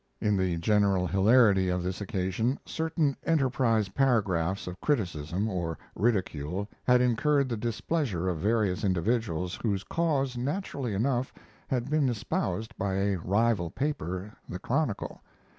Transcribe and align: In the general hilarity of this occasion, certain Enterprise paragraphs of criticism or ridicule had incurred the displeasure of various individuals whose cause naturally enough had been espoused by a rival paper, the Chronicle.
In 0.19 0.35
the 0.35 0.57
general 0.57 1.05
hilarity 1.05 1.69
of 1.69 1.83
this 1.83 2.01
occasion, 2.01 2.57
certain 2.65 3.15
Enterprise 3.23 3.89
paragraphs 3.89 4.65
of 4.65 4.81
criticism 4.81 5.47
or 5.47 5.77
ridicule 5.93 6.67
had 6.83 7.01
incurred 7.01 7.47
the 7.49 7.55
displeasure 7.55 8.27
of 8.27 8.39
various 8.39 8.83
individuals 8.83 9.59
whose 9.61 9.83
cause 9.83 10.35
naturally 10.35 10.95
enough 10.95 11.31
had 11.67 11.87
been 11.87 12.09
espoused 12.09 12.75
by 12.79 12.95
a 12.95 13.17
rival 13.17 13.69
paper, 13.69 14.33
the 14.49 14.57
Chronicle. 14.57 15.21